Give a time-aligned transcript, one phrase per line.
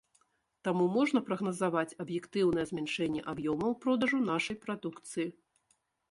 [0.67, 5.27] Таму можна прагназаваць аб'ектыўнае змяншэнне аб'ёмаў продажу нашай прадукцыі.